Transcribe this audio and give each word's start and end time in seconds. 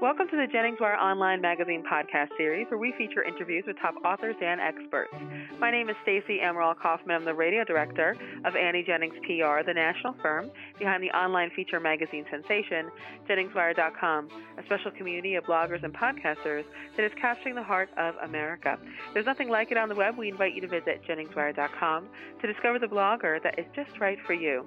Welcome 0.00 0.28
to 0.28 0.36
the 0.36 0.46
Jennings 0.46 0.78
Wire 0.80 0.94
Online 0.94 1.40
Magazine 1.40 1.82
podcast 1.82 2.28
series, 2.36 2.68
where 2.70 2.78
we 2.78 2.94
feature 2.96 3.24
interviews 3.24 3.64
with 3.66 3.80
top 3.80 3.96
authors 4.04 4.36
and 4.40 4.60
experts. 4.60 5.12
My 5.58 5.72
name 5.72 5.90
is 5.90 5.96
Stacey 6.04 6.40
Emerald 6.40 6.78
Kaufman. 6.78 7.16
I'm 7.16 7.24
the 7.24 7.34
radio 7.34 7.64
director 7.64 8.16
of 8.44 8.54
Annie 8.54 8.84
Jennings 8.84 9.16
PR, 9.26 9.66
the 9.66 9.74
national 9.74 10.14
firm 10.22 10.52
behind 10.78 11.02
the 11.02 11.10
online 11.10 11.50
feature 11.50 11.80
magazine 11.80 12.24
sensation, 12.30 12.92
JenningsWire.com, 13.28 14.28
a 14.56 14.62
special 14.66 14.92
community 14.92 15.34
of 15.34 15.42
bloggers 15.42 15.82
and 15.82 15.92
podcasters 15.92 16.62
that 16.96 17.04
is 17.04 17.10
capturing 17.20 17.56
the 17.56 17.64
heart 17.64 17.88
of 17.96 18.14
America. 18.22 18.78
There's 19.14 19.26
nothing 19.26 19.48
like 19.48 19.72
it 19.72 19.78
on 19.78 19.88
the 19.88 19.96
web. 19.96 20.16
We 20.16 20.28
invite 20.28 20.54
you 20.54 20.60
to 20.60 20.68
visit 20.68 21.02
JenningsWire.com 21.08 22.06
to 22.40 22.46
discover 22.46 22.78
the 22.78 22.86
blogger 22.86 23.42
that 23.42 23.58
is 23.58 23.66
just 23.74 23.98
right 23.98 24.18
for 24.24 24.34
you. 24.34 24.64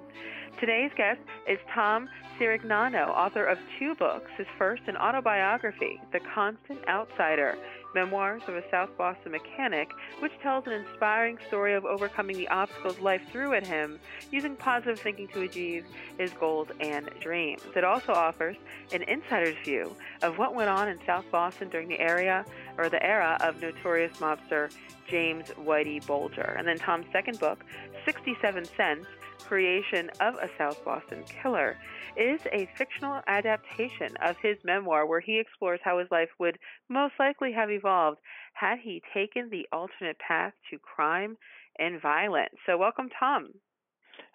Today's 0.60 0.90
guest 0.96 1.20
is 1.48 1.58
Tom 1.74 2.08
Sirignano, 2.38 3.08
author 3.08 3.44
of 3.44 3.58
two 3.78 3.94
books. 3.94 4.30
His 4.36 4.46
first, 4.58 4.82
an 4.86 4.96
autobiography, 5.22 6.00
The 6.10 6.18
Constant 6.18 6.80
Outsider 6.88 7.56
Memoirs 7.94 8.42
of 8.48 8.56
a 8.56 8.70
South 8.72 8.90
Boston 8.98 9.30
Mechanic, 9.30 9.92
which 10.18 10.32
tells 10.42 10.66
an 10.66 10.72
inspiring 10.72 11.38
story 11.46 11.74
of 11.74 11.84
overcoming 11.84 12.36
the 12.36 12.48
obstacles 12.48 12.98
life 12.98 13.22
threw 13.30 13.54
at 13.54 13.64
him 13.64 14.00
using 14.32 14.56
positive 14.56 14.98
thinking 14.98 15.28
to 15.28 15.42
achieve 15.42 15.84
his 16.18 16.32
goals 16.32 16.66
and 16.80 17.08
dreams. 17.20 17.62
It 17.76 17.84
also 17.84 18.12
offers 18.12 18.56
an 18.92 19.02
insider's 19.04 19.56
view 19.64 19.94
of 20.22 20.38
what 20.38 20.56
went 20.56 20.70
on 20.70 20.88
in 20.88 20.98
South 21.06 21.30
Boston 21.30 21.68
during 21.68 21.86
the 21.86 22.00
area 22.00 22.44
or 22.76 22.88
the 22.88 23.04
era 23.04 23.38
of 23.42 23.60
notorious 23.60 24.16
mobster 24.16 24.72
James 25.06 25.50
Whitey 25.50 26.04
Bulger. 26.04 26.56
And 26.58 26.66
then 26.66 26.78
Tom's 26.78 27.06
second 27.12 27.38
book, 27.38 27.64
67 28.04 28.64
Cents 28.64 29.06
creation 29.46 30.10
of 30.20 30.34
a 30.34 30.48
South 30.58 30.78
Boston 30.84 31.24
killer 31.42 31.76
is 32.16 32.40
a 32.52 32.68
fictional 32.78 33.20
adaptation 33.26 34.14
of 34.22 34.36
his 34.42 34.56
memoir 34.64 35.06
where 35.06 35.20
he 35.20 35.38
explores 35.38 35.80
how 35.82 35.98
his 35.98 36.10
life 36.10 36.30
would 36.38 36.58
most 36.88 37.14
likely 37.18 37.52
have 37.52 37.70
evolved 37.70 38.18
had 38.54 38.78
he 38.78 39.02
taken 39.14 39.50
the 39.50 39.66
alternate 39.72 40.18
path 40.18 40.52
to 40.70 40.78
crime 40.78 41.36
and 41.78 42.00
violence. 42.00 42.54
So, 42.66 42.76
welcome, 42.76 43.08
Tom. 43.18 43.54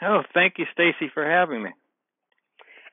Oh, 0.01 0.23
thank 0.33 0.55
you, 0.57 0.65
Stacy, 0.73 1.09
for 1.13 1.25
having 1.25 1.63
me. 1.63 1.71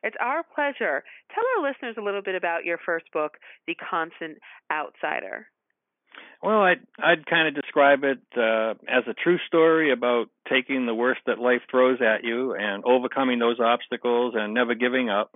It's 0.02 0.16
our 0.20 0.42
pleasure. 0.42 1.02
Tell 1.34 1.44
our 1.56 1.68
listeners 1.68 1.96
a 1.98 2.02
little 2.04 2.22
bit 2.22 2.34
about 2.34 2.64
your 2.64 2.78
first 2.84 3.06
book, 3.12 3.38
The 3.66 3.74
Constant 3.74 4.38
Outsider. 4.70 5.48
Well, 6.44 6.60
I'd 6.60 6.80
I'd 7.02 7.24
kind 7.24 7.48
of 7.48 7.54
describe 7.54 8.04
it 8.04 8.18
uh, 8.36 8.74
as 8.86 9.04
a 9.08 9.14
true 9.14 9.38
story 9.46 9.90
about 9.90 10.26
taking 10.46 10.84
the 10.84 10.94
worst 10.94 11.22
that 11.26 11.38
life 11.38 11.62
throws 11.70 12.00
at 12.02 12.22
you 12.22 12.54
and 12.54 12.84
overcoming 12.84 13.38
those 13.38 13.58
obstacles 13.58 14.34
and 14.36 14.52
never 14.52 14.74
giving 14.74 15.08
up. 15.08 15.30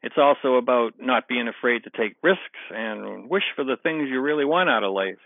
It's 0.00 0.14
also 0.16 0.54
about 0.54 0.92
not 1.00 1.26
being 1.26 1.48
afraid 1.48 1.82
to 1.82 1.90
take 1.90 2.14
risks 2.22 2.60
and 2.70 3.28
wish 3.28 3.42
for 3.56 3.64
the 3.64 3.78
things 3.82 4.08
you 4.08 4.20
really 4.20 4.44
want 4.44 4.70
out 4.70 4.84
of 4.84 4.92
life, 4.92 5.18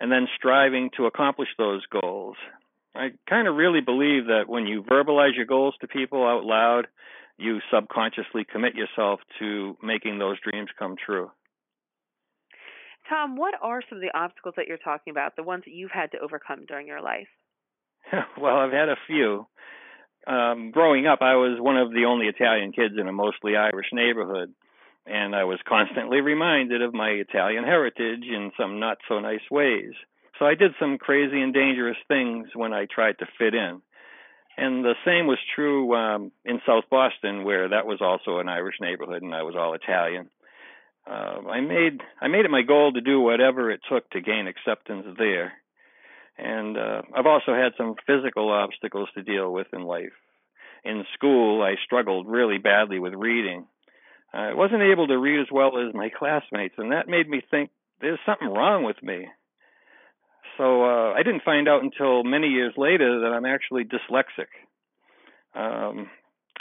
and 0.00 0.10
then 0.10 0.26
striving 0.36 0.90
to 0.96 1.06
accomplish 1.06 1.50
those 1.56 1.82
goals. 2.02 2.34
I 2.96 3.10
kind 3.30 3.46
of 3.46 3.54
really 3.54 3.80
believe 3.80 4.26
that 4.26 4.48
when 4.48 4.66
you 4.66 4.82
verbalize 4.82 5.36
your 5.36 5.46
goals 5.46 5.76
to 5.82 5.86
people 5.86 6.26
out 6.26 6.42
loud, 6.42 6.88
you 7.38 7.60
subconsciously 7.72 8.44
commit 8.50 8.74
yourself 8.74 9.20
to 9.38 9.76
making 9.80 10.18
those 10.18 10.38
dreams 10.40 10.70
come 10.76 10.96
true. 10.96 11.30
Tom, 13.12 13.36
what 13.36 13.54
are 13.60 13.82
some 13.88 13.98
of 13.98 14.02
the 14.02 14.16
obstacles 14.16 14.54
that 14.56 14.66
you're 14.66 14.78
talking 14.78 15.10
about, 15.10 15.36
the 15.36 15.42
ones 15.42 15.64
that 15.66 15.74
you've 15.74 15.90
had 15.90 16.12
to 16.12 16.18
overcome 16.18 16.64
during 16.66 16.86
your 16.86 17.02
life? 17.02 17.28
well, 18.40 18.56
I've 18.56 18.72
had 18.72 18.88
a 18.88 18.96
few. 19.06 19.46
Um, 20.26 20.70
growing 20.70 21.06
up, 21.06 21.18
I 21.20 21.34
was 21.34 21.60
one 21.60 21.76
of 21.76 21.90
the 21.90 22.06
only 22.06 22.26
Italian 22.26 22.72
kids 22.72 22.94
in 22.98 23.08
a 23.08 23.12
mostly 23.12 23.54
Irish 23.54 23.88
neighborhood, 23.92 24.54
and 25.04 25.36
I 25.36 25.44
was 25.44 25.58
constantly 25.68 26.22
reminded 26.22 26.80
of 26.80 26.94
my 26.94 27.08
Italian 27.08 27.64
heritage 27.64 28.24
in 28.24 28.50
some 28.58 28.80
not 28.80 28.96
so 29.08 29.18
nice 29.20 29.44
ways. 29.50 29.92
So 30.38 30.46
I 30.46 30.54
did 30.54 30.72
some 30.80 30.96
crazy 30.96 31.40
and 31.42 31.52
dangerous 31.52 31.98
things 32.08 32.48
when 32.54 32.72
I 32.72 32.86
tried 32.86 33.18
to 33.18 33.26
fit 33.38 33.54
in. 33.54 33.82
And 34.56 34.84
the 34.84 34.94
same 35.04 35.26
was 35.26 35.38
true 35.54 35.94
um, 35.94 36.32
in 36.46 36.60
South 36.66 36.84
Boston, 36.90 37.44
where 37.44 37.68
that 37.68 37.86
was 37.86 38.00
also 38.00 38.38
an 38.38 38.48
Irish 38.48 38.76
neighborhood, 38.80 39.22
and 39.22 39.34
I 39.34 39.42
was 39.42 39.54
all 39.54 39.74
Italian 39.74 40.30
uh, 41.06 41.48
I 41.48 41.60
made 41.60 42.00
I 42.20 42.28
made 42.28 42.44
it 42.44 42.50
my 42.50 42.62
goal 42.62 42.92
to 42.92 43.00
do 43.00 43.20
whatever 43.20 43.70
it 43.70 43.80
took 43.90 44.08
to 44.10 44.20
gain 44.20 44.46
acceptance 44.46 45.06
there. 45.18 45.52
And 46.38 46.76
uh, 46.76 47.02
I've 47.14 47.26
also 47.26 47.54
had 47.54 47.72
some 47.76 47.94
physical 48.06 48.50
obstacles 48.50 49.08
to 49.14 49.22
deal 49.22 49.52
with 49.52 49.66
in 49.72 49.82
life. 49.82 50.12
In 50.84 51.04
school, 51.14 51.62
I 51.62 51.74
struggled 51.84 52.26
really 52.26 52.58
badly 52.58 52.98
with 52.98 53.14
reading. 53.14 53.66
I 54.32 54.54
wasn't 54.54 54.82
able 54.82 55.06
to 55.08 55.18
read 55.18 55.40
as 55.40 55.48
well 55.52 55.78
as 55.78 55.94
my 55.94 56.08
classmates, 56.08 56.74
and 56.78 56.92
that 56.92 57.06
made 57.06 57.28
me 57.28 57.42
think 57.50 57.70
there's 58.00 58.18
something 58.24 58.48
wrong 58.48 58.82
with 58.82 59.00
me. 59.02 59.28
So 60.56 60.84
uh, 60.84 61.12
I 61.12 61.22
didn't 61.22 61.44
find 61.44 61.68
out 61.68 61.82
until 61.82 62.24
many 62.24 62.48
years 62.48 62.74
later 62.76 63.20
that 63.20 63.32
I'm 63.32 63.46
actually 63.46 63.84
dyslexic. 63.84 64.48
Um, 65.54 66.08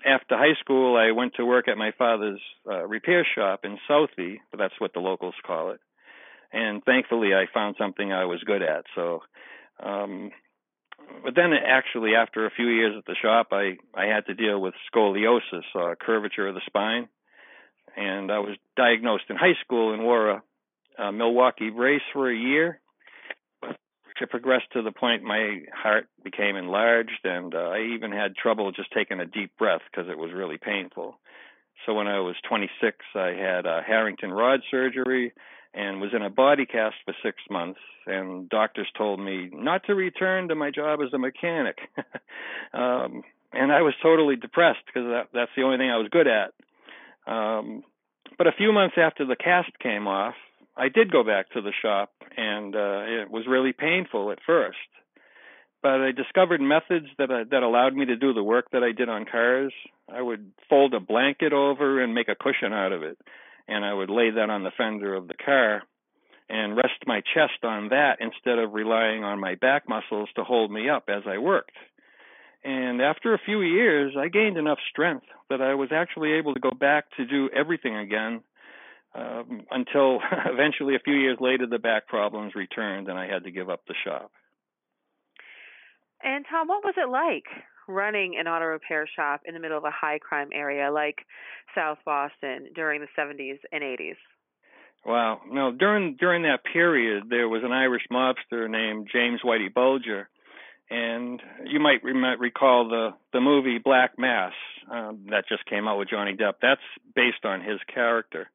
after 0.05 0.37
high 0.37 0.59
school, 0.59 0.97
I 0.97 1.11
went 1.11 1.35
to 1.35 1.45
work 1.45 1.67
at 1.67 1.77
my 1.77 1.91
father's 1.97 2.41
uh, 2.69 2.85
repair 2.85 3.25
shop 3.35 3.61
in 3.63 3.77
Southie, 3.89 4.39
but 4.49 4.57
that's 4.57 4.79
what 4.79 4.93
the 4.93 4.99
locals 4.99 5.35
call 5.45 5.71
it. 5.71 5.79
And 6.51 6.83
thankfully, 6.83 7.33
I 7.33 7.45
found 7.53 7.75
something 7.79 8.11
I 8.11 8.25
was 8.25 8.43
good 8.45 8.61
at. 8.61 8.85
So, 8.95 9.21
um, 9.81 10.31
but 11.23 11.35
then 11.35 11.51
actually, 11.53 12.15
after 12.15 12.45
a 12.45 12.51
few 12.51 12.67
years 12.67 12.95
at 12.97 13.05
the 13.05 13.15
shop, 13.21 13.47
I 13.51 13.77
I 13.95 14.05
had 14.05 14.25
to 14.25 14.33
deal 14.33 14.59
with 14.59 14.73
scoliosis, 14.93 15.63
uh, 15.75 15.95
curvature 15.99 16.47
of 16.47 16.55
the 16.55 16.61
spine, 16.65 17.07
and 17.95 18.31
I 18.31 18.39
was 18.39 18.57
diagnosed 18.75 19.25
in 19.29 19.37
high 19.37 19.55
school 19.63 19.93
and 19.93 20.03
wore 20.03 20.29
a, 20.29 20.43
a 20.97 21.11
Milwaukee 21.11 21.69
brace 21.69 22.01
for 22.11 22.29
a 22.29 22.35
year 22.35 22.80
it 24.21 24.29
progressed 24.29 24.71
to 24.73 24.81
the 24.81 24.91
point 24.91 25.23
my 25.23 25.61
heart 25.73 26.07
became 26.23 26.55
enlarged, 26.55 27.23
and 27.23 27.53
uh, 27.53 27.57
I 27.57 27.81
even 27.95 28.11
had 28.11 28.35
trouble 28.35 28.71
just 28.71 28.91
taking 28.91 29.19
a 29.19 29.25
deep 29.25 29.51
breath 29.57 29.81
because 29.91 30.09
it 30.09 30.17
was 30.17 30.31
really 30.33 30.57
painful. 30.57 31.17
So 31.85 31.93
when 31.93 32.07
I 32.07 32.19
was 32.19 32.35
26, 32.47 32.97
I 33.15 33.29
had 33.29 33.65
a 33.65 33.81
Harrington 33.85 34.31
rod 34.31 34.61
surgery 34.69 35.33
and 35.73 36.01
was 36.01 36.11
in 36.13 36.21
a 36.21 36.29
body 36.29 36.65
cast 36.65 36.95
for 37.05 37.13
six 37.23 37.37
months. 37.49 37.79
And 38.05 38.49
doctors 38.49 38.87
told 38.97 39.19
me 39.19 39.49
not 39.53 39.85
to 39.85 39.95
return 39.95 40.49
to 40.49 40.55
my 40.55 40.69
job 40.69 40.99
as 41.01 41.13
a 41.13 41.17
mechanic. 41.17 41.77
um, 42.73 43.23
and 43.53 43.71
I 43.71 43.81
was 43.81 43.93
totally 44.01 44.35
depressed 44.35 44.79
because 44.85 45.07
that, 45.09 45.27
that's 45.33 45.51
the 45.55 45.63
only 45.63 45.77
thing 45.77 45.89
I 45.89 45.97
was 45.97 46.09
good 46.09 46.27
at. 46.27 46.53
Um, 47.31 47.83
but 48.37 48.47
a 48.47 48.51
few 48.51 48.71
months 48.71 48.95
after 48.97 49.25
the 49.25 49.35
cast 49.35 49.71
came 49.79 50.07
off, 50.07 50.35
I 50.75 50.89
did 50.89 51.11
go 51.11 51.23
back 51.23 51.51
to 51.51 51.61
the 51.61 51.73
shop, 51.81 52.11
and 52.37 52.75
uh, 52.75 53.03
it 53.05 53.31
was 53.31 53.45
really 53.47 53.73
painful 53.73 54.31
at 54.31 54.39
first. 54.45 54.77
But 55.81 56.01
I 56.01 56.11
discovered 56.11 56.61
methods 56.61 57.07
that 57.17 57.31
uh, 57.31 57.45
that 57.49 57.63
allowed 57.63 57.95
me 57.95 58.05
to 58.05 58.15
do 58.15 58.33
the 58.33 58.43
work 58.43 58.67
that 58.71 58.83
I 58.83 58.91
did 58.91 59.09
on 59.09 59.25
cars. 59.25 59.73
I 60.13 60.21
would 60.21 60.51
fold 60.69 60.93
a 60.93 60.99
blanket 60.99 61.53
over 61.53 62.01
and 62.01 62.13
make 62.13 62.29
a 62.29 62.35
cushion 62.35 62.73
out 62.73 62.91
of 62.91 63.01
it, 63.03 63.17
and 63.67 63.83
I 63.83 63.93
would 63.93 64.09
lay 64.09 64.29
that 64.29 64.49
on 64.49 64.63
the 64.63 64.71
fender 64.77 65.15
of 65.15 65.27
the 65.27 65.33
car 65.33 65.83
and 66.49 66.75
rest 66.75 67.07
my 67.07 67.21
chest 67.33 67.63
on 67.63 67.89
that 67.89 68.17
instead 68.19 68.59
of 68.59 68.73
relying 68.73 69.23
on 69.23 69.39
my 69.39 69.55
back 69.55 69.87
muscles 69.87 70.29
to 70.35 70.43
hold 70.43 70.69
me 70.69 70.89
up 70.89 71.05
as 71.07 71.23
I 71.25 71.37
worked. 71.37 71.77
And 72.63 73.01
after 73.01 73.33
a 73.33 73.39
few 73.43 73.61
years, 73.61 74.15
I 74.19 74.27
gained 74.27 74.57
enough 74.57 74.77
strength 74.91 75.25
that 75.49 75.61
I 75.61 75.73
was 75.73 75.89
actually 75.91 76.33
able 76.33 76.53
to 76.53 76.59
go 76.59 76.71
back 76.71 77.05
to 77.17 77.25
do 77.25 77.49
everything 77.55 77.95
again 77.95 78.41
um, 79.13 79.63
until 79.71 80.19
eventually 80.45 80.95
a 80.95 80.99
few 80.99 81.15
years 81.15 81.37
later 81.39 81.67
the 81.67 81.79
back 81.79 82.07
problems 82.07 82.55
returned 82.55 83.07
and 83.07 83.17
I 83.17 83.27
had 83.27 83.43
to 83.43 83.51
give 83.51 83.69
up 83.69 83.81
the 83.87 83.95
shop. 84.05 84.31
And 86.23 86.45
Tom, 86.49 86.67
what 86.67 86.83
was 86.83 86.93
it 86.97 87.09
like 87.09 87.45
running 87.87 88.37
an 88.39 88.47
auto 88.47 88.65
repair 88.65 89.09
shop 89.15 89.41
in 89.45 89.53
the 89.53 89.59
middle 89.59 89.77
of 89.77 89.83
a 89.83 89.91
high 89.91 90.19
crime 90.19 90.49
area 90.53 90.91
like 90.91 91.25
South 91.75 91.97
Boston 92.05 92.69
during 92.75 93.01
the 93.01 93.07
70s 93.17 93.59
and 93.71 93.83
80s? 93.83 94.17
Wow. 95.03 95.41
No, 95.49 95.71
during 95.71 96.15
during 96.17 96.43
that 96.43 96.59
period 96.71 97.23
there 97.29 97.49
was 97.49 97.63
an 97.63 97.71
Irish 97.71 98.03
mobster 98.11 98.69
named 98.69 99.09
James 99.11 99.41
Whitey 99.43 99.73
Bulger 99.73 100.29
and 100.91 101.41
you 101.65 101.79
might 101.79 102.03
re- 102.03 102.13
recall 102.37 102.89
the 102.89 103.11
the 103.33 103.39
movie 103.39 103.79
Black 103.83 104.19
Mass 104.19 104.51
um, 104.91 105.25
that 105.29 105.47
just 105.47 105.65
came 105.65 105.87
out 105.87 105.97
with 105.97 106.09
Johnny 106.09 106.35
Depp. 106.35 106.55
That's 106.61 106.81
based 107.15 107.45
on 107.45 107.61
his 107.61 107.79
character. 107.91 108.49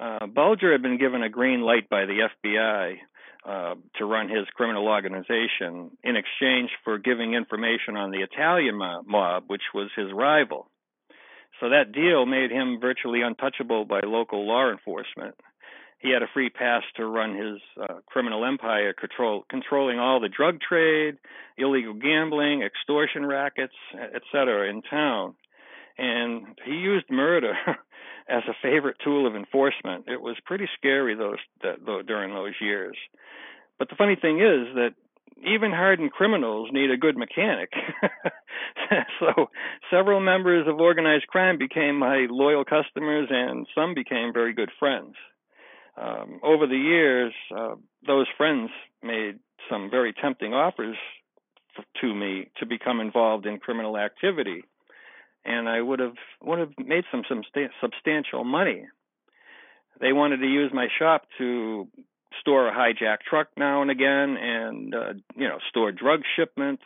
Uh, 0.00 0.26
Bulger 0.26 0.72
had 0.72 0.82
been 0.82 0.98
given 0.98 1.22
a 1.22 1.28
green 1.28 1.60
light 1.60 1.90
by 1.90 2.06
the 2.06 2.28
FBI 2.44 2.96
uh, 3.44 3.74
to 3.96 4.04
run 4.04 4.28
his 4.30 4.46
criminal 4.54 4.88
organization 4.88 5.90
in 6.02 6.16
exchange 6.16 6.70
for 6.84 6.98
giving 6.98 7.34
information 7.34 7.96
on 7.96 8.10
the 8.10 8.22
Italian 8.22 8.76
mob, 8.76 9.44
which 9.48 9.62
was 9.74 9.90
his 9.94 10.06
rival. 10.12 10.68
So 11.60 11.68
that 11.68 11.92
deal 11.92 12.24
made 12.24 12.50
him 12.50 12.78
virtually 12.80 13.20
untouchable 13.20 13.84
by 13.84 14.00
local 14.02 14.46
law 14.46 14.70
enforcement. 14.70 15.34
He 15.98 16.10
had 16.10 16.22
a 16.22 16.32
free 16.32 16.48
pass 16.48 16.82
to 16.96 17.04
run 17.04 17.36
his 17.36 17.60
uh, 17.78 18.00
criminal 18.06 18.46
empire, 18.46 18.94
control, 18.94 19.44
controlling 19.50 19.98
all 19.98 20.18
the 20.18 20.30
drug 20.30 20.58
trade, 20.66 21.18
illegal 21.58 21.92
gambling, 21.92 22.62
extortion 22.62 23.26
rackets, 23.26 23.74
etc., 23.94 24.70
in 24.70 24.80
town. 24.80 25.34
And 25.98 26.58
he 26.64 26.72
used 26.72 27.10
murder 27.10 27.52
as 28.30 28.42
a 28.48 28.54
favorite 28.62 28.96
tool 29.02 29.26
of 29.26 29.34
enforcement. 29.34 30.04
It 30.08 30.20
was 30.20 30.36
pretty 30.44 30.68
scary 30.76 31.14
those 31.16 31.38
that, 31.62 31.84
though, 31.84 32.02
during 32.02 32.32
those 32.32 32.54
years. 32.60 32.96
But 33.78 33.88
the 33.88 33.96
funny 33.96 34.16
thing 34.16 34.36
is 34.36 34.74
that 34.74 34.94
even 35.44 35.70
hardened 35.72 36.12
criminals 36.12 36.68
need 36.72 36.90
a 36.90 36.96
good 36.96 37.16
mechanic. 37.16 37.72
so 39.20 39.48
several 39.90 40.20
members 40.20 40.66
of 40.68 40.78
organized 40.78 41.26
crime 41.28 41.58
became 41.58 41.98
my 41.98 42.26
loyal 42.30 42.64
customers, 42.64 43.28
and 43.30 43.66
some 43.74 43.94
became 43.94 44.32
very 44.32 44.52
good 44.52 44.70
friends. 44.78 45.14
Um, 46.00 46.40
over 46.42 46.66
the 46.66 46.76
years, 46.76 47.32
uh, 47.56 47.74
those 48.06 48.26
friends 48.36 48.70
made 49.02 49.38
some 49.70 49.90
very 49.90 50.12
tempting 50.12 50.54
offers 50.54 50.96
to 52.00 52.14
me 52.14 52.50
to 52.58 52.66
become 52.66 53.00
involved 53.00 53.46
in 53.46 53.58
criminal 53.58 53.96
activity, 53.96 54.64
and 55.50 55.68
I 55.68 55.80
would 55.80 55.98
have 55.98 56.14
would 56.42 56.58
have 56.58 56.72
made 56.78 57.04
some 57.10 57.22
some 57.28 57.42
substantial 57.80 58.44
money. 58.44 58.86
They 60.00 60.12
wanted 60.12 60.38
to 60.38 60.46
use 60.46 60.70
my 60.72 60.86
shop 60.98 61.26
to 61.38 61.88
store 62.40 62.68
a 62.68 62.72
hijacked 62.72 63.22
truck 63.28 63.48
now 63.56 63.82
and 63.82 63.90
again, 63.90 64.36
and 64.36 64.94
uh, 64.94 65.12
you 65.36 65.48
know 65.48 65.58
store 65.68 65.92
drug 65.92 66.20
shipments, 66.36 66.84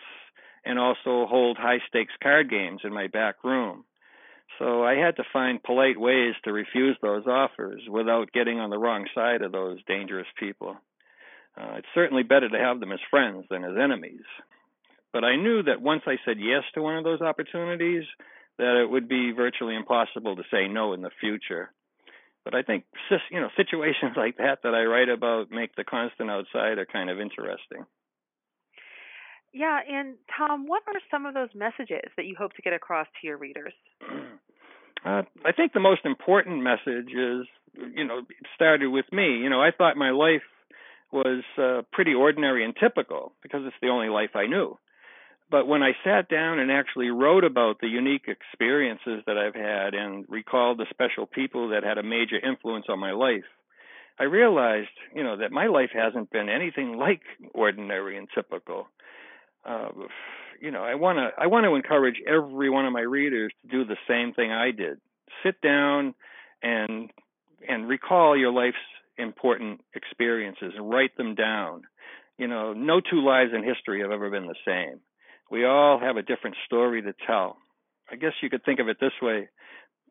and 0.65 0.79
also 0.79 1.27
hold 1.27 1.59
high 1.59 1.81
stakes 1.89 2.15
card 2.23 2.51
games 2.51 2.81
in 2.85 2.93
my 2.93 3.07
back 3.07 3.45
room. 3.45 3.85
So 4.59 4.85
I 4.85 4.95
had 4.95 5.17
to 5.17 5.25
find 5.33 5.63
polite 5.63 5.99
ways 5.99 6.35
to 6.45 6.53
refuse 6.53 6.97
those 7.03 7.27
offers 7.27 7.83
without 7.91 8.33
getting 8.33 8.61
on 8.61 8.71
the 8.71 8.79
wrong 8.79 9.07
side 9.15 9.43
of 9.43 9.53
those 9.53 9.79
dangerous 9.87 10.29
people. 10.39 10.77
Uh, 11.57 11.75
it's 11.79 11.89
certainly 11.95 12.23
better 12.23 12.49
to 12.49 12.59
have 12.59 12.81
them 12.81 12.93
as 12.93 13.01
friends 13.11 13.47
than 13.51 13.65
as 13.65 13.77
enemies. 13.81 14.27
But 15.13 15.25
I 15.25 15.37
knew 15.37 15.63
that 15.65 15.81
once 15.81 16.03
I 16.07 16.17
said 16.25 16.39
yes 16.39 16.63
to 16.75 16.83
one 16.83 16.97
of 16.97 17.05
those 17.05 17.21
opportunities, 17.21 18.05
that 18.59 18.81
it 18.81 18.89
would 18.89 19.09
be 19.09 19.33
virtually 19.33 19.75
impossible 19.75 20.37
to 20.37 20.43
say 20.51 20.69
no 20.69 20.93
in 20.93 21.03
the 21.03 21.11
future. 21.21 21.71
But 22.45 22.55
I 22.55 22.63
think 22.63 22.85
you 23.31 23.41
know 23.41 23.49
situations 23.57 24.13
like 24.17 24.37
that 24.39 24.59
that 24.63 24.75
I 24.75 24.85
write 24.85 25.09
about 25.09 25.51
make 25.51 25.75
the 25.77 25.85
constant 25.85 26.31
outsider 26.31 26.87
kind 26.91 27.11
of 27.11 27.21
interesting. 27.21 27.87
Yeah, 29.53 29.79
and 29.89 30.17
Tom, 30.37 30.67
what 30.67 30.83
are 30.89 31.01
some 31.13 31.27
of 31.27 31.35
those 31.35 31.51
messages 31.55 32.11
that 32.17 32.27
you 32.27 32.35
hope 32.37 32.55
to 32.55 32.63
get 32.63 32.73
across 32.73 33.07
to 33.21 33.27
your 33.27 33.39
readers? 33.39 33.73
Uh, 35.05 35.23
I 35.45 35.53
think 35.53 35.75
the 35.75 35.81
most 35.81 36.01
important 36.07 36.63
message 36.63 37.13
is, 37.13 37.47
you 37.95 38.07
know, 38.07 38.21
it 38.21 38.47
started 38.55 38.89
with 38.89 39.05
me. 39.13 39.37
You 39.37 39.51
know, 39.51 39.61
I 39.61 39.71
thought 39.71 39.99
my 39.99 40.13
life 40.13 40.41
was 41.13 41.45
uh, 41.59 41.83
pretty 41.93 42.15
ordinary 42.15 42.65
and 42.65 42.75
typical 42.75 43.35
because 43.43 43.61
it's 43.67 43.77
the 43.83 43.89
only 43.89 44.09
life 44.09 44.31
I 44.35 44.47
knew. 44.47 44.79
But 45.51 45.67
when 45.69 45.83
I 45.83 45.93
sat 46.03 46.29
down 46.29 46.59
and 46.59 46.71
actually 46.71 47.11
wrote 47.11 47.45
about 47.45 47.79
the 47.81 47.89
unique 47.89 48.29
experiences 48.29 49.23
that 49.27 49.37
I've 49.37 49.55
had 49.55 49.95
and 49.95 50.25
recalled 50.29 50.79
the 50.79 50.87
special 50.91 51.27
people 51.27 51.69
that 51.69 51.85
had 51.85 51.99
a 51.99 52.03
major 52.03 52.39
influence 52.39 52.87
on 52.89 52.99
my 52.99 53.13
life, 53.13 53.45
I 54.19 54.25
realized, 54.25 54.89
you 55.15 55.23
know, 55.23 55.37
that 55.39 55.53
my 55.53 55.67
life 55.67 55.91
hasn't 55.93 56.31
been 56.31 56.49
anything 56.49 56.97
like 56.99 57.23
ordinary 57.53 58.17
and 58.17 58.29
typical. 58.35 58.89
Uh, 59.65 59.89
you 60.61 60.71
know, 60.71 60.83
I 60.85 60.95
want 60.95 61.19
to 61.19 61.31
I 61.41 61.47
want 61.47 61.65
to 61.65 61.75
encourage 61.75 62.17
every 62.27 62.71
one 62.71 62.87
of 62.87 62.93
my 62.93 63.01
readers 63.01 63.53
to 63.63 63.69
do 63.69 63.85
the 63.85 63.97
same 64.09 64.33
thing 64.33 64.51
I 64.53 64.71
did. 64.71 64.99
Sit 65.43 65.61
down 65.61 66.15
and 66.63 67.11
and 67.69 67.89
recall 67.89 68.37
your 68.37 68.53
life's 68.53 68.77
important 69.17 69.81
experiences 69.95 70.73
and 70.77 70.91
write 70.91 71.17
them 71.17 71.35
down. 71.35 71.83
You 72.39 72.49
know, 72.49 72.73
no 72.73 73.01
two 73.01 73.25
lives 73.25 73.53
in 73.55 73.63
history 73.63 74.03
have 74.03 74.11
ever 74.11 74.31
been 74.31 74.47
the 74.47 74.55
same. 74.67 75.01
We 75.55 75.65
all 75.65 76.01
have 76.01 76.17
a 76.17 76.23
different 76.23 76.57
story 76.67 77.01
to 77.03 77.15
tell. 77.29 77.59
I 78.11 78.17
guess 78.17 78.33
you 78.43 78.51
could 78.51 78.65
think 78.65 78.81
of 78.81 78.89
it 78.89 78.97
this 79.01 79.13
way. 79.23 79.51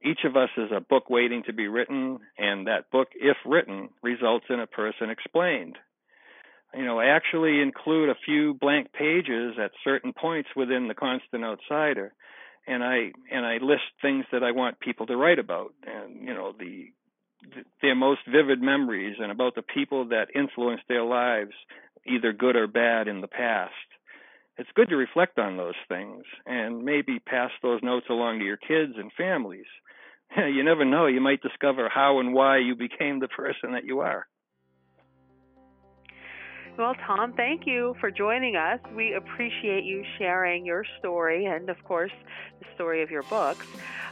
Each 0.01 0.21
of 0.23 0.37
us 0.37 0.47
is 0.55 0.71
a 0.71 0.79
book 0.79 1.09
waiting 1.09 1.43
to 1.47 1.51
be 1.51 1.67
written, 1.67 2.19
and 2.37 2.67
that 2.67 2.89
book, 2.91 3.09
if 3.13 3.35
written, 3.45 3.89
results 4.01 4.45
in 4.49 4.61
a 4.61 4.67
person 4.67 5.09
explained. 5.09 5.77
You 6.73 6.85
know, 6.85 6.97
I 6.97 7.07
actually 7.07 7.61
include 7.61 8.07
a 8.07 8.15
few 8.23 8.53
blank 8.53 8.93
pages 8.93 9.55
at 9.61 9.71
certain 9.83 10.13
points 10.13 10.47
within 10.55 10.87
the 10.87 10.93
Constant 10.93 11.43
Outsider, 11.43 12.13
and 12.65 12.81
I 12.81 13.11
and 13.29 13.45
I 13.45 13.57
list 13.57 13.83
things 14.01 14.23
that 14.31 14.43
I 14.43 14.51
want 14.51 14.79
people 14.79 15.07
to 15.07 15.17
write 15.17 15.39
about, 15.39 15.73
and 15.85 16.25
you 16.25 16.33
know 16.33 16.53
the 16.57 16.85
their 17.81 17.95
most 17.95 18.21
vivid 18.31 18.61
memories 18.61 19.17
and 19.19 19.29
about 19.29 19.55
the 19.55 19.61
people 19.61 20.05
that 20.05 20.33
influenced 20.33 20.85
their 20.87 21.03
lives, 21.03 21.51
either 22.07 22.31
good 22.31 22.55
or 22.55 22.67
bad, 22.67 23.09
in 23.09 23.19
the 23.19 23.27
past 23.27 23.73
it's 24.57 24.69
good 24.75 24.89
to 24.89 24.95
reflect 24.95 25.39
on 25.39 25.57
those 25.57 25.75
things 25.87 26.23
and 26.45 26.83
maybe 26.83 27.19
pass 27.19 27.51
those 27.61 27.81
notes 27.81 28.07
along 28.09 28.39
to 28.39 28.45
your 28.45 28.57
kids 28.57 28.93
and 28.97 29.11
families. 29.17 29.65
you 30.37 30.63
never 30.63 30.85
know, 30.85 31.07
you 31.07 31.21
might 31.21 31.41
discover 31.41 31.89
how 31.89 32.19
and 32.19 32.33
why 32.33 32.57
you 32.57 32.75
became 32.75 33.19
the 33.19 33.27
person 33.27 33.73
that 33.73 33.85
you 33.85 33.99
are. 33.99 34.27
Well, 36.75 36.95
Tom, 37.05 37.33
thank 37.33 37.67
you 37.67 37.95
for 37.99 38.09
joining 38.09 38.55
us. 38.55 38.79
We 38.95 39.13
appreciate 39.13 39.83
you 39.83 40.03
sharing 40.17 40.65
your 40.65 40.83
story 40.97 41.45
and, 41.45 41.69
of 41.69 41.83
course, 41.83 42.11
the 42.59 42.65
story 42.73 43.03
of 43.03 43.11
your 43.11 43.21
books. 43.23 43.67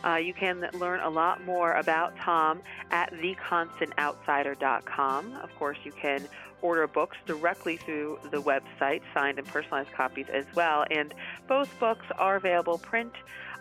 Uh, 0.05 0.17
you 0.17 0.35
can 0.35 0.69
learn 0.73 0.99
a 0.99 1.09
lot 1.09 1.43
more 1.43 1.73
about 1.73 2.15
Tom 2.17 2.61
at 2.91 3.11
theconstantoutsider.com. 3.13 5.37
Of 5.37 5.55
course, 5.55 5.79
you 5.83 5.91
can 5.91 6.27
order 6.61 6.85
books 6.85 7.17
directly 7.25 7.77
through 7.77 8.19
the 8.29 8.43
website, 8.43 9.01
signed 9.11 9.39
and 9.39 9.47
personalized 9.47 9.91
copies 9.93 10.27
as 10.31 10.45
well. 10.53 10.85
And 10.91 11.15
both 11.47 11.79
books 11.79 12.05
are 12.19 12.35
available 12.35 12.77
print 12.77 13.13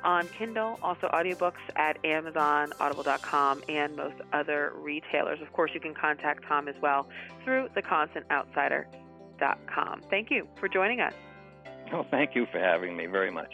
on 0.04 0.28
Kindle, 0.28 0.78
also 0.82 1.08
audiobooks 1.08 1.58
at 1.76 1.98
Amazon, 2.04 2.72
Audible.com, 2.80 3.62
and 3.68 3.96
most 3.96 4.16
other 4.32 4.72
retailers. 4.76 5.40
Of 5.40 5.52
course, 5.52 5.70
you 5.74 5.80
can 5.80 5.94
contact 5.94 6.44
Tom 6.46 6.68
as 6.68 6.74
well 6.80 7.08
through 7.44 7.68
theconstantoutsider.com. 7.76 10.02
Thank 10.10 10.30
you 10.30 10.46
for 10.58 10.68
joining 10.68 11.00
us. 11.00 11.14
Oh, 11.92 12.06
thank 12.10 12.34
you 12.34 12.46
for 12.52 12.58
having 12.58 12.96
me 12.96 13.06
very 13.06 13.30
much. 13.30 13.52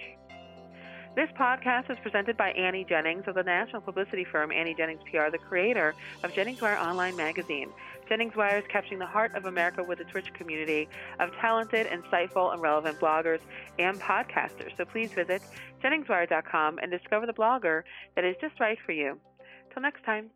This 1.16 1.30
podcast 1.30 1.90
is 1.90 1.96
presented 2.02 2.36
by 2.36 2.50
Annie 2.50 2.84
Jennings 2.86 3.24
of 3.26 3.36
the 3.36 3.42
national 3.42 3.80
publicity 3.80 4.22
firm 4.22 4.52
Annie 4.52 4.74
Jennings 4.74 5.00
PR, 5.10 5.30
the 5.32 5.38
creator 5.38 5.94
of 6.22 6.34
Jennings 6.34 6.60
Wire 6.60 6.76
Online 6.76 7.16
Magazine. 7.16 7.70
Jennings 8.06 8.36
Wire 8.36 8.58
is 8.58 8.64
capturing 8.68 8.98
the 8.98 9.06
heart 9.06 9.34
of 9.34 9.46
America 9.46 9.82
with 9.82 9.98
its 9.98 10.14
rich 10.14 10.30
community 10.34 10.90
of 11.18 11.30
talented, 11.40 11.86
insightful, 11.86 12.52
and 12.52 12.60
relevant 12.60 13.00
bloggers 13.00 13.40
and 13.78 13.98
podcasters. 13.98 14.76
So 14.76 14.84
please 14.84 15.10
visit 15.10 15.40
JenningsWire.com 15.82 16.80
and 16.80 16.90
discover 16.92 17.24
the 17.24 17.32
blogger 17.32 17.84
that 18.14 18.26
is 18.26 18.36
just 18.38 18.60
right 18.60 18.76
for 18.84 18.92
you. 18.92 19.18
Till 19.72 19.80
next 19.80 20.04
time. 20.04 20.28